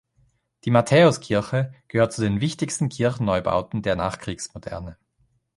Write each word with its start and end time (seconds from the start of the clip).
Die 0.65 0.71
Matthäuskirche 0.71 1.75
gehört 1.87 2.11
zu 2.11 2.23
den 2.23 2.41
wichtigsten 2.41 2.89
Kirchenneubauten 2.89 3.83
der 3.83 3.95
Nachkriegsmoderne. 3.95 4.97